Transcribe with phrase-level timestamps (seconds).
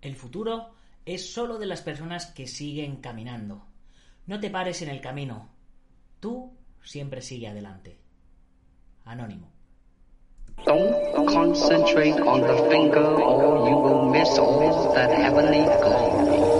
[0.00, 0.70] El futuro
[1.04, 3.66] es solo de las personas que siguen caminando.
[4.26, 5.48] No te pares en el camino.
[6.20, 7.98] Tú siempre sigue adelante.
[9.04, 9.50] Anónimo.
[10.66, 14.28] Don't concentrate on the finger or you will miss
[14.94, 16.59] that heavenly.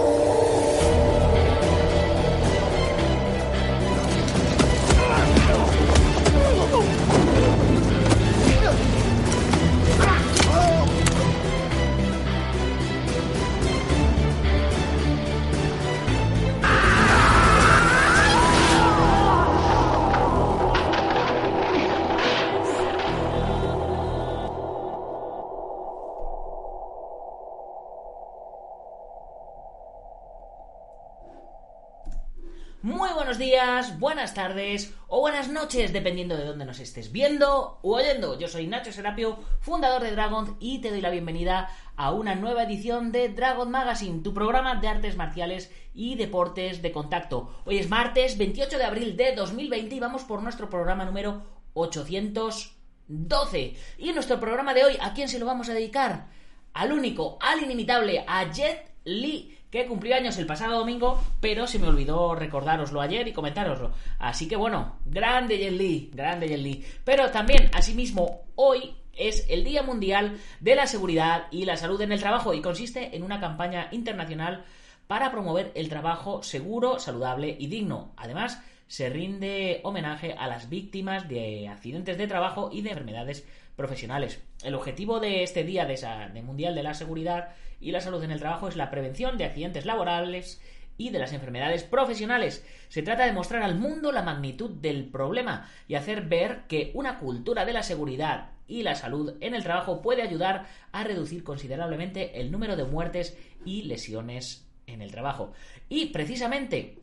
[33.99, 38.39] Buenas tardes o buenas noches, dependiendo de dónde nos estés viendo o oyendo.
[38.39, 42.63] Yo soy Nacho Serapio, fundador de Dragon, y te doy la bienvenida a una nueva
[42.63, 47.53] edición de Dragon Magazine, tu programa de artes marciales y deportes de contacto.
[47.65, 51.43] Hoy es martes 28 de abril de 2020 y vamos por nuestro programa número
[51.73, 53.75] 812.
[53.99, 56.29] Y en nuestro programa de hoy, ¿a quién se lo vamos a dedicar?
[56.73, 61.79] Al único, al inimitable, a Jet Li que cumplió años el pasado domingo, pero se
[61.79, 63.91] me olvidó recordároslo ayer y comentároslo.
[64.19, 66.85] Así que bueno, grande Jet Li, grande Jet Li.
[67.05, 72.11] Pero también, asimismo, hoy es el Día Mundial de la Seguridad y la Salud en
[72.11, 74.65] el Trabajo y consiste en una campaña internacional
[75.07, 78.11] para promover el trabajo seguro, saludable y digno.
[78.17, 84.41] Además, se rinde homenaje a las víctimas de accidentes de trabajo y de enfermedades profesionales.
[84.63, 85.99] El objetivo de este Día de,
[86.33, 89.45] de Mundial de la Seguridad y la salud en el trabajo es la prevención de
[89.45, 90.61] accidentes laborales
[90.97, 92.65] y de las enfermedades profesionales.
[92.89, 97.17] Se trata de mostrar al mundo la magnitud del problema y hacer ver que una
[97.17, 102.39] cultura de la seguridad y la salud en el trabajo puede ayudar a reducir considerablemente
[102.39, 105.53] el número de muertes y lesiones en el trabajo.
[105.89, 107.00] Y precisamente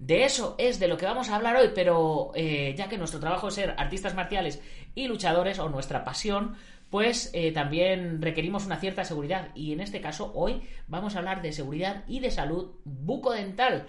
[0.00, 3.20] de eso es de lo que vamos a hablar hoy, pero eh, ya que nuestro
[3.20, 4.62] trabajo es ser artistas marciales
[4.94, 6.54] y luchadores, o nuestra pasión,
[6.88, 9.48] pues eh, también requerimos una cierta seguridad.
[9.54, 13.88] Y en este caso, hoy vamos a hablar de seguridad y de salud bucodental.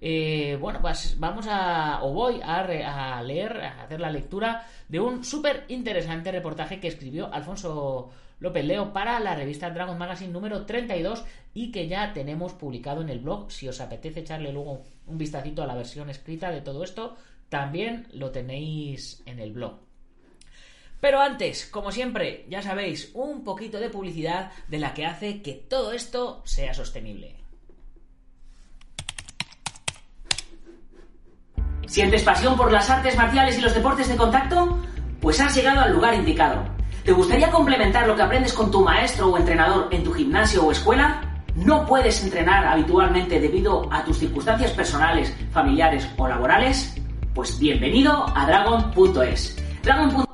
[0.00, 4.98] Eh, bueno, pues vamos a, o voy a, a, leer, a hacer la lectura de
[4.98, 8.10] un súper interesante reportaje que escribió Alfonso
[8.42, 13.08] López Leo para la revista Dragon Magazine número 32 y que ya tenemos publicado en
[13.08, 13.52] el blog.
[13.52, 17.16] Si os apetece echarle luego un vistacito a la versión escrita de todo esto,
[17.48, 19.78] también lo tenéis en el blog.
[21.00, 25.52] Pero antes, como siempre, ya sabéis, un poquito de publicidad de la que hace que
[25.54, 27.36] todo esto sea sostenible.
[31.86, 34.82] ¿Sientes pasión por las artes marciales y los deportes de contacto?
[35.20, 36.71] Pues has llegado al lugar indicado.
[37.04, 40.70] ¿Te gustaría complementar lo que aprendes con tu maestro o entrenador en tu gimnasio o
[40.70, 41.20] escuela?
[41.56, 46.94] ¿No puedes entrenar habitualmente debido a tus circunstancias personales, familiares o laborales?
[47.34, 49.56] Pues bienvenido a Dragon.es.
[49.82, 50.32] Dragon.es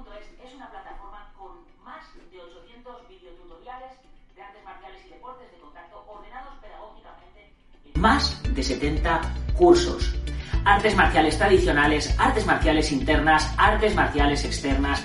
[7.99, 9.21] más de 70
[9.57, 10.15] cursos.
[10.65, 15.05] Artes marciales tradicionales, artes marciales internas, artes marciales externas,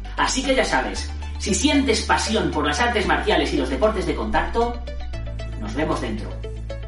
[0.17, 4.15] Así que ya sabes, si sientes pasión por las artes marciales y los deportes de
[4.15, 4.79] contacto,
[5.59, 6.29] nos vemos dentro.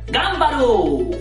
[0.08, 1.12] ¡Gámbaru!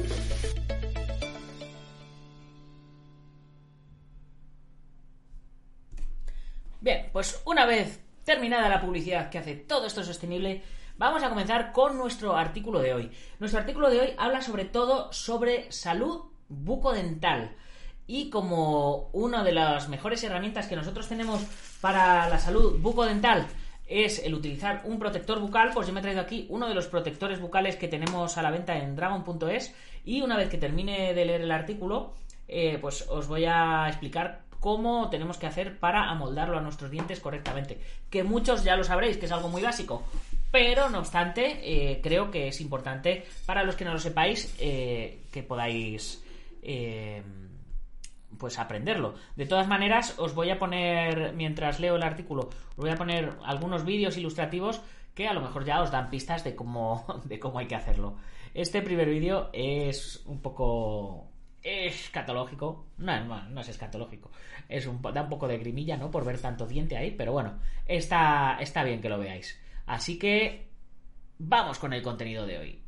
[6.80, 10.62] Bien, pues una vez terminada la publicidad que hace todo esto sostenible,
[10.98, 13.12] vamos a comenzar con nuestro artículo de hoy.
[13.38, 17.56] Nuestro artículo de hoy habla sobre todo sobre salud bucodental.
[18.14, 21.40] Y como una de las mejores herramientas que nosotros tenemos
[21.80, 23.46] para la salud bucodental
[23.86, 26.88] es el utilizar un protector bucal, pues yo me he traído aquí uno de los
[26.88, 29.74] protectores bucales que tenemos a la venta en dragon.es
[30.04, 32.12] y una vez que termine de leer el artículo,
[32.48, 37.18] eh, pues os voy a explicar cómo tenemos que hacer para amoldarlo a nuestros dientes
[37.18, 37.80] correctamente.
[38.10, 40.02] Que muchos ya lo sabréis, que es algo muy básico.
[40.50, 45.22] Pero, no obstante, eh, creo que es importante para los que no lo sepáis eh,
[45.32, 46.22] que podáis
[46.62, 47.22] eh,
[48.42, 49.14] pues aprenderlo.
[49.36, 53.36] De todas maneras, os voy a poner, mientras leo el artículo, os voy a poner
[53.44, 54.82] algunos vídeos ilustrativos
[55.14, 58.16] que a lo mejor ya os dan pistas de cómo, de cómo hay que hacerlo.
[58.52, 61.28] Este primer vídeo es un poco
[61.62, 62.88] escatológico.
[62.98, 64.32] No, no, no es escatológico.
[64.68, 66.10] Es un, da un poco de grimilla, ¿no?
[66.10, 69.56] Por ver tanto diente ahí, pero bueno, está, está bien que lo veáis.
[69.86, 70.66] Así que
[71.38, 72.81] vamos con el contenido de hoy.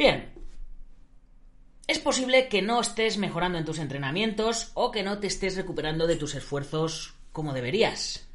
[0.00, 0.32] Bien.
[1.86, 6.06] Es posible que no estés mejorando en tus entrenamientos o que no te estés recuperando
[6.06, 8.26] de tus esfuerzos como deberías.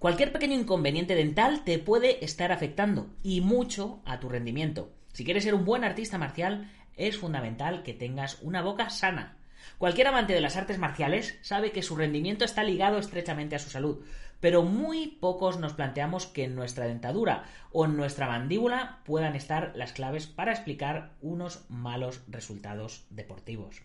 [0.00, 4.90] Cualquier pequeño inconveniente dental te puede estar afectando y mucho a tu rendimiento.
[5.12, 9.36] Si quieres ser un buen artista marcial, es fundamental que tengas una boca sana.
[9.78, 13.70] Cualquier amante de las artes marciales sabe que su rendimiento está ligado estrechamente a su
[13.70, 14.04] salud,
[14.40, 19.72] pero muy pocos nos planteamos que en nuestra dentadura o en nuestra mandíbula puedan estar
[19.74, 23.82] las claves para explicar unos malos resultados deportivos.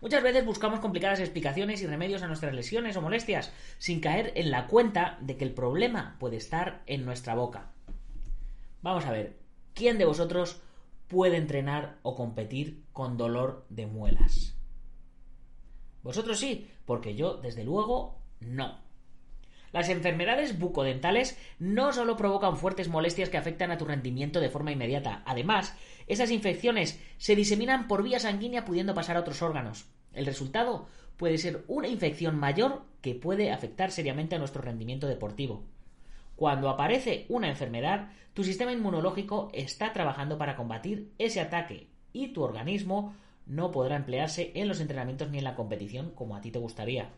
[0.00, 4.50] Muchas veces buscamos complicadas explicaciones y remedios a nuestras lesiones o molestias, sin caer en
[4.50, 7.72] la cuenta de que el problema puede estar en nuestra boca.
[8.80, 9.36] Vamos a ver,
[9.74, 10.62] ¿quién de vosotros
[11.08, 14.59] puede entrenar o competir con dolor de muelas?
[16.02, 18.78] Vosotros sí, porque yo, desde luego, no.
[19.72, 24.72] Las enfermedades bucodentales no solo provocan fuertes molestias que afectan a tu rendimiento de forma
[24.72, 25.76] inmediata, además,
[26.08, 29.86] esas infecciones se diseminan por vía sanguínea pudiendo pasar a otros órganos.
[30.12, 35.64] El resultado puede ser una infección mayor que puede afectar seriamente a nuestro rendimiento deportivo.
[36.34, 42.42] Cuando aparece una enfermedad, tu sistema inmunológico está trabajando para combatir ese ataque y tu
[42.42, 43.14] organismo
[43.50, 47.10] no podrá emplearse en los entrenamientos ni en la competición como a ti te gustaría.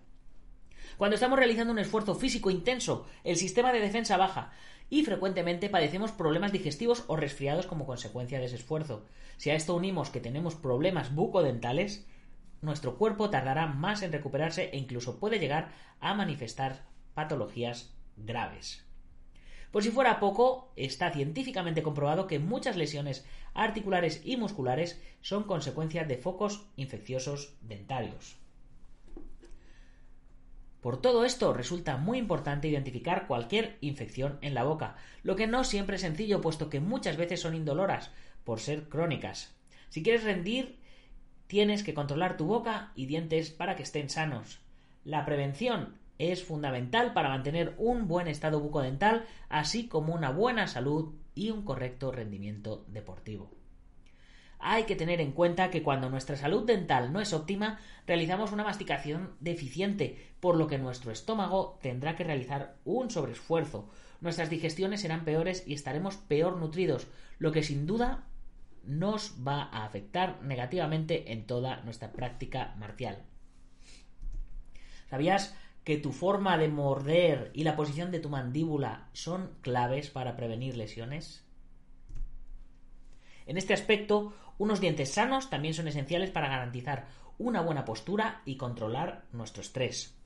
[0.96, 4.52] Cuando estamos realizando un esfuerzo físico intenso, el sistema de defensa baja
[4.88, 9.04] y frecuentemente padecemos problemas digestivos o resfriados como consecuencia de ese esfuerzo.
[9.36, 12.06] Si a esto unimos que tenemos problemas bucodentales,
[12.62, 15.70] nuestro cuerpo tardará más en recuperarse e incluso puede llegar
[16.00, 18.84] a manifestar patologías graves.
[19.72, 23.24] Por si fuera poco, está científicamente comprobado que muchas lesiones
[23.54, 28.36] articulares y musculares son consecuencia de focos infecciosos dentarios.
[30.82, 35.64] Por todo esto resulta muy importante identificar cualquier infección en la boca, lo que no
[35.64, 38.10] siempre es sencillo puesto que muchas veces son indoloras
[38.44, 39.54] por ser crónicas.
[39.88, 40.76] Si quieres rendir,
[41.46, 44.60] tienes que controlar tu boca y dientes para que estén sanos.
[45.04, 45.96] La prevención
[46.30, 51.64] es fundamental para mantener un buen estado bucodental, así como una buena salud y un
[51.64, 53.50] correcto rendimiento deportivo
[54.62, 58.62] hay que tener en cuenta que cuando nuestra salud dental no es óptima, realizamos una
[58.62, 63.90] masticación deficiente, por lo que nuestro estómago tendrá que realizar un sobreesfuerzo.
[64.20, 68.24] Nuestras digestiones serán peores y estaremos peor nutridos, lo que sin duda
[68.84, 73.18] nos va a afectar negativamente en toda nuestra práctica marcial.
[75.10, 80.36] ¿Sabías que tu forma de morder y la posición de tu mandíbula son claves para
[80.36, 81.44] prevenir lesiones?
[83.46, 87.08] En este aspecto, unos dientes sanos también son esenciales para garantizar
[87.38, 90.16] una buena postura y controlar nuestro estrés.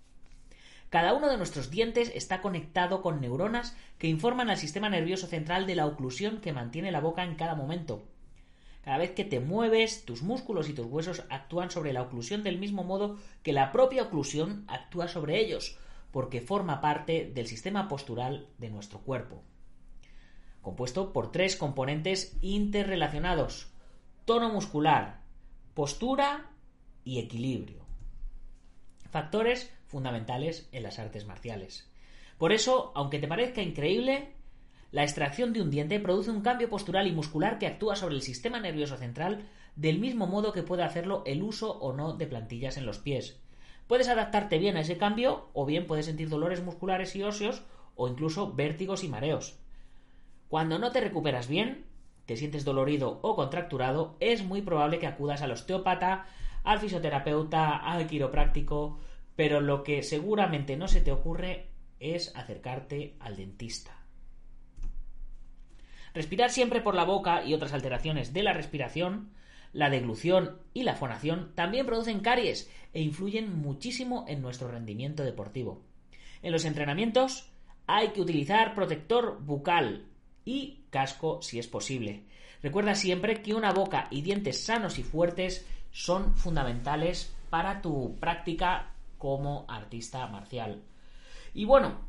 [0.90, 5.66] Cada uno de nuestros dientes está conectado con neuronas que informan al sistema nervioso central
[5.66, 8.06] de la oclusión que mantiene la boca en cada momento.
[8.86, 12.56] Cada vez que te mueves, tus músculos y tus huesos actúan sobre la oclusión del
[12.56, 15.76] mismo modo que la propia oclusión actúa sobre ellos,
[16.12, 19.42] porque forma parte del sistema postural de nuestro cuerpo.
[20.62, 23.72] compuesto por tres componentes interrelacionados,
[24.24, 25.20] tono muscular,
[25.74, 26.52] postura
[27.02, 27.84] y equilibrio.
[29.10, 31.90] Factores fundamentales en las artes marciales.
[32.38, 34.35] Por eso, aunque te parezca increíble,
[34.92, 38.22] la extracción de un diente produce un cambio postural y muscular que actúa sobre el
[38.22, 42.76] sistema nervioso central del mismo modo que puede hacerlo el uso o no de plantillas
[42.76, 43.40] en los pies.
[43.86, 47.62] Puedes adaptarte bien a ese cambio o bien puedes sentir dolores musculares y óseos
[47.94, 49.58] o incluso vértigos y mareos.
[50.48, 51.86] Cuando no te recuperas bien,
[52.24, 56.26] te sientes dolorido o contracturado, es muy probable que acudas al osteópata,
[56.64, 58.98] al fisioterapeuta, al quiropráctico,
[59.36, 61.68] pero lo que seguramente no se te ocurre
[62.00, 64.05] es acercarte al dentista.
[66.16, 69.28] Respirar siempre por la boca y otras alteraciones de la respiración,
[69.74, 75.82] la deglución y la fonación también producen caries e influyen muchísimo en nuestro rendimiento deportivo.
[76.40, 77.50] En los entrenamientos
[77.86, 80.06] hay que utilizar protector bucal
[80.46, 82.22] y casco si es posible.
[82.62, 88.94] Recuerda siempre que una boca y dientes sanos y fuertes son fundamentales para tu práctica
[89.18, 90.82] como artista marcial.
[91.52, 92.00] Y bueno,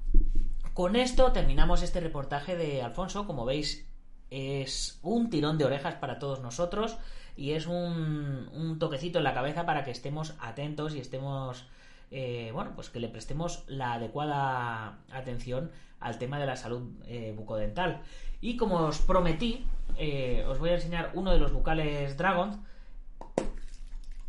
[0.73, 3.27] con esto terminamos este reportaje de Alfonso.
[3.27, 3.86] Como veis,
[4.29, 6.97] es un tirón de orejas para todos nosotros
[7.37, 11.65] y es un, toquecito en la cabeza para que estemos atentos y estemos,
[12.11, 17.33] eh, bueno, pues que le prestemos la adecuada atención al tema de la salud eh,
[17.37, 18.01] bucodental.
[18.41, 19.65] Y como os prometí,
[19.97, 22.65] eh, os voy a enseñar uno de los bucales Dragon.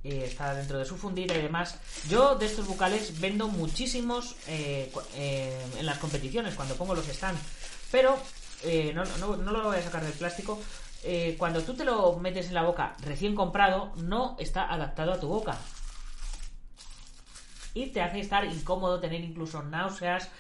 [0.04, 1.78] está dentro de su fundita y demás.
[2.08, 7.40] Yo de estos bucales vendo muchísimos en las competiciones cuando pongo los stands.
[7.90, 8.16] Pero
[8.94, 10.60] no, no, lo voy a sacar del plástico.
[11.38, 15.28] cuando tú te lo metes en la boca recién comprado, no está adaptado a tu
[15.28, 15.56] boca.
[17.74, 20.30] Y te hace estar incómodo, tener incluso náuseas,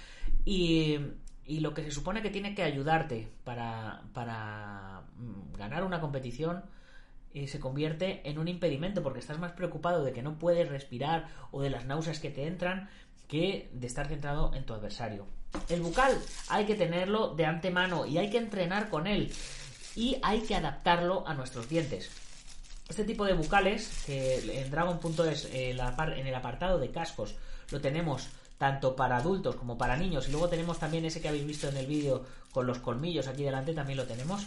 [0.44, 0.98] y,
[1.46, 6.64] lo que se supone que tiene que ayudarte para, para mm, ganar una competición
[7.34, 11.28] eh, se convierte en un impedimento porque estás más preocupado de que no puedes respirar
[11.50, 12.88] o de las náuseas que te entran
[13.28, 15.26] que de estar centrado en tu adversario.
[15.68, 19.32] El bucal hay que tenerlo de antemano y hay que entrenar con él
[19.96, 22.10] y hay que adaptarlo a nuestros dientes.
[22.88, 27.34] Este tipo de bucales, que en Dragon.es, en el apartado de cascos,
[27.70, 28.28] lo tenemos
[28.58, 30.28] tanto para adultos como para niños.
[30.28, 33.44] Y luego tenemos también ese que habéis visto en el vídeo con los colmillos aquí
[33.44, 34.46] delante, también lo tenemos.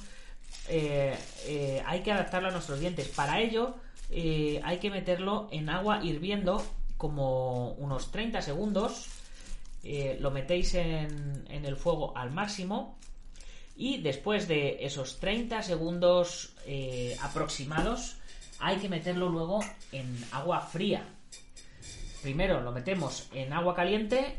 [0.68, 3.08] Eh, eh, hay que adaptarlo a nuestros dientes.
[3.08, 3.76] Para ello
[4.10, 6.64] eh, hay que meterlo en agua hirviendo
[6.98, 9.08] como unos 30 segundos.
[9.84, 12.98] Lo metéis en, el fuego al máximo.
[13.76, 16.56] Y después de esos 30 segundos
[17.22, 18.18] aproximados,
[18.60, 19.62] hay que meterlo luego
[19.92, 21.06] en agua fría
[22.22, 24.38] Primero lo metemos en agua caliente,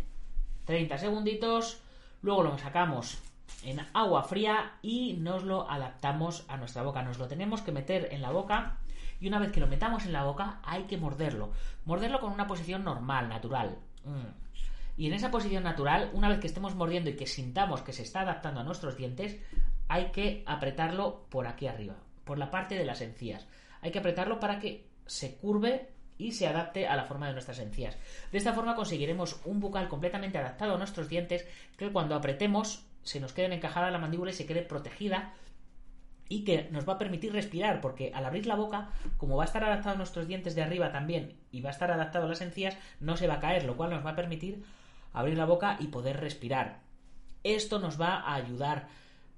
[0.66, 1.82] 30 segunditos,
[2.22, 3.18] luego lo sacamos
[3.64, 7.02] en agua fría y nos lo adaptamos a nuestra boca.
[7.02, 8.78] Nos lo tenemos que meter en la boca
[9.20, 11.50] y una vez que lo metamos en la boca hay que morderlo.
[11.84, 13.76] Morderlo con una posición normal, natural.
[14.04, 14.30] Mm.
[14.96, 18.02] Y en esa posición natural, una vez que estemos mordiendo y que sintamos que se
[18.02, 19.38] está adaptando a nuestros dientes,
[19.88, 23.46] hay que apretarlo por aquí arriba, por la parte de las encías.
[23.80, 27.58] Hay que apretarlo para que se curve y se adapte a la forma de nuestras
[27.58, 27.96] encías.
[28.30, 31.46] De esta forma conseguiremos un bucal completamente adaptado a nuestros dientes
[31.76, 35.34] que cuando apretemos se nos quede encajada la mandíbula y se quede protegida
[36.28, 39.46] y que nos va a permitir respirar, porque al abrir la boca, como va a
[39.46, 42.40] estar adaptado a nuestros dientes de arriba también y va a estar adaptado a las
[42.40, 44.64] encías, no se va a caer, lo cual nos va a permitir
[45.12, 46.80] abrir la boca y poder respirar.
[47.44, 48.88] Esto nos va a ayudar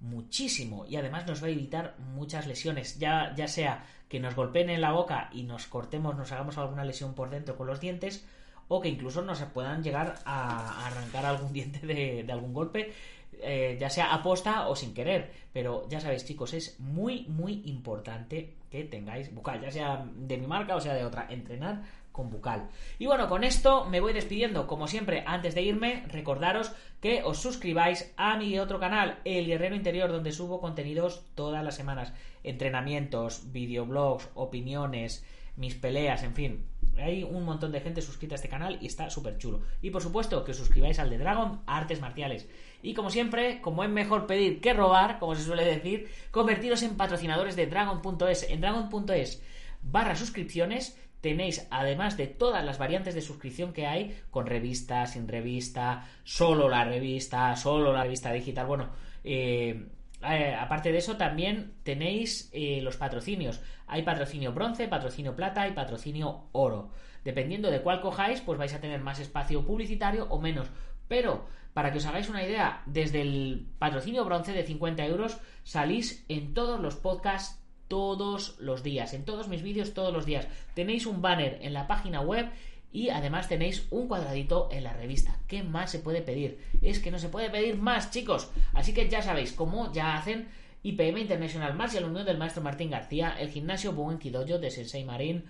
[0.00, 4.70] muchísimo y además nos va a evitar muchas lesiones, ya, ya sea que nos golpeen
[4.70, 8.24] en la boca y nos cortemos, nos hagamos alguna lesión por dentro con los dientes,
[8.68, 12.92] o que incluso nos puedan llegar a arrancar algún diente de, algún golpe,
[13.40, 15.32] eh, ya sea aposta o sin querer.
[15.52, 20.46] Pero ya sabéis, chicos, es muy, muy importante que tengáis bucal, ya sea de mi
[20.46, 21.26] marca o sea de otra.
[21.28, 21.82] Entrenar
[22.14, 22.68] con bucal.
[23.00, 24.68] Y bueno, con esto me voy despidiendo.
[24.68, 29.74] Como siempre, antes de irme, recordaros que os suscribáis a mi otro canal, El Guerrero
[29.74, 32.12] Interior, donde subo contenidos todas las semanas.
[32.44, 35.24] Entrenamientos, videoblogs, opiniones,
[35.56, 36.64] mis peleas, en fin.
[36.98, 39.62] Hay un montón de gente suscrita a este canal y está súper chulo.
[39.82, 42.48] Y por supuesto que os suscribáis al de Dragon Artes Marciales.
[42.80, 46.96] Y como siempre, como es mejor pedir que robar, como se suele decir, convertiros en
[46.96, 48.48] patrocinadores de Dragon.es.
[48.48, 49.42] En Dragon.es
[49.82, 55.26] barra suscripciones tenéis, además de todas las variantes de suscripción que hay, con revista, sin
[55.26, 58.90] revista, solo la revista, solo la revista digital, bueno,
[59.24, 59.88] eh,
[60.22, 63.62] eh, aparte de eso, también tenéis eh, los patrocinios.
[63.86, 66.90] Hay patrocinio bronce, patrocinio plata y patrocinio oro.
[67.24, 70.68] Dependiendo de cuál cojáis, pues vais a tener más espacio publicitario o menos.
[71.08, 76.26] Pero, para que os hagáis una idea, desde el patrocinio bronce de 50 euros salís
[76.28, 80.48] en todos los podcasts todos los días, en todos mis vídeos todos los días.
[80.74, 82.50] Tenéis un banner en la página web
[82.92, 85.38] y además tenéis un cuadradito en la revista.
[85.48, 86.58] ¿Qué más se puede pedir?
[86.80, 88.50] Es que no se puede pedir más, chicos.
[88.72, 90.48] Así que ya sabéis cómo ya hacen
[90.84, 95.44] IPM International Martial Unión del maestro Martín García, el gimnasio Buen Kidoyo de Sensei Marín,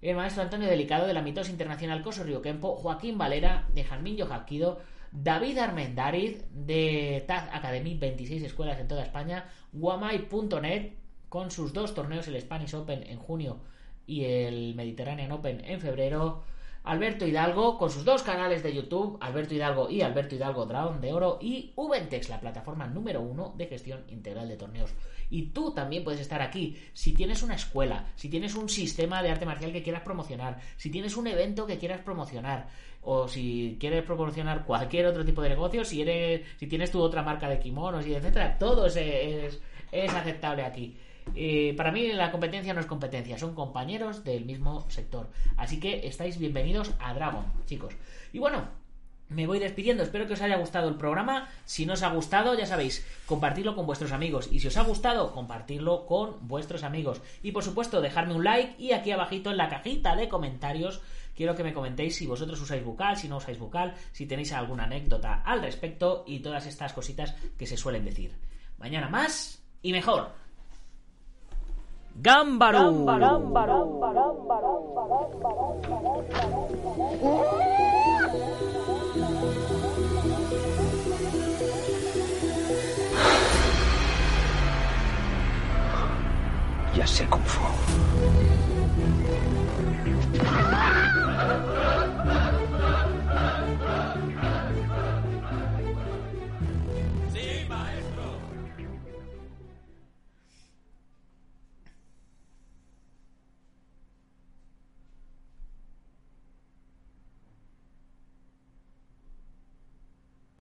[0.00, 4.16] el maestro Antonio Delicado de la Mitos Internacional Coso Río Kempo, Joaquín Valera de Jarmín
[4.16, 4.80] Yojaquido,
[5.10, 10.92] David Armendariz de Taz Academy, 26 escuelas en toda España, Guamai.net
[11.28, 13.58] con sus dos torneos, el Spanish Open en junio
[14.06, 16.42] y el Mediterranean Open en febrero,
[16.84, 21.12] Alberto Hidalgo con sus dos canales de YouTube, Alberto Hidalgo y Alberto Hidalgo Drown de
[21.12, 24.94] Oro y Ubentex, la plataforma número uno de gestión integral de torneos.
[25.28, 29.30] Y tú también puedes estar aquí si tienes una escuela, si tienes un sistema de
[29.30, 32.68] arte marcial que quieras promocionar, si tienes un evento que quieras promocionar
[33.02, 37.22] o si quieres promocionar cualquier otro tipo de negocio, si eres si tienes tu otra
[37.22, 40.96] marca de kimonos y etcétera, todo es, es aceptable aquí.
[41.34, 45.28] Eh, para mí la competencia no es competencia, son compañeros del mismo sector.
[45.56, 47.94] Así que estáis bienvenidos a Dragon, chicos.
[48.32, 48.68] Y bueno,
[49.28, 51.48] me voy despidiendo, espero que os haya gustado el programa.
[51.64, 54.48] Si no os ha gustado, ya sabéis, compartirlo con vuestros amigos.
[54.50, 57.20] Y si os ha gustado, compartirlo con vuestros amigos.
[57.42, 61.02] Y por supuesto, dejarme un like y aquí abajito en la cajita de comentarios
[61.38, 64.84] quiero que me comentéis si vosotros usáis bucal, si no usáis bucal, si tenéis alguna
[64.84, 68.34] anécdota al respecto y todas estas cositas que se suelen decir.
[68.76, 70.32] Mañana más y mejor.
[72.20, 72.82] Gámbaro.